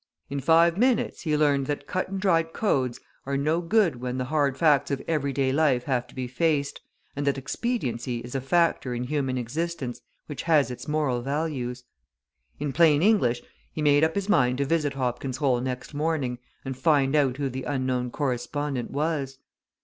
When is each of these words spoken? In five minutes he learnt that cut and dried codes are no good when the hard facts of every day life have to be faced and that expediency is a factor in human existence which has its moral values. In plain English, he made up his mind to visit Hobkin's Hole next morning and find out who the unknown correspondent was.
In 0.31 0.39
five 0.39 0.79
minutes 0.79 1.21
he 1.21 1.37
learnt 1.37 1.67
that 1.67 1.85
cut 1.85 2.09
and 2.09 2.19
dried 2.19 2.53
codes 2.53 2.99
are 3.27 3.37
no 3.37 3.61
good 3.61 3.97
when 4.01 4.17
the 4.17 4.25
hard 4.25 4.57
facts 4.57 4.89
of 4.89 4.99
every 5.07 5.31
day 5.31 5.51
life 5.51 5.83
have 5.83 6.07
to 6.07 6.15
be 6.15 6.25
faced 6.27 6.81
and 7.15 7.27
that 7.27 7.37
expediency 7.37 8.17
is 8.17 8.33
a 8.33 8.41
factor 8.41 8.95
in 8.95 9.03
human 9.03 9.37
existence 9.37 10.01
which 10.25 10.41
has 10.41 10.71
its 10.71 10.87
moral 10.87 11.21
values. 11.21 11.83
In 12.57 12.73
plain 12.73 13.03
English, 13.03 13.43
he 13.71 13.83
made 13.83 14.03
up 14.03 14.15
his 14.15 14.27
mind 14.27 14.57
to 14.57 14.65
visit 14.65 14.93
Hobkin's 14.93 15.37
Hole 15.37 15.61
next 15.61 15.93
morning 15.93 16.39
and 16.65 16.75
find 16.75 17.15
out 17.15 17.37
who 17.37 17.47
the 17.47 17.65
unknown 17.65 18.09
correspondent 18.09 18.89
was. 18.89 19.37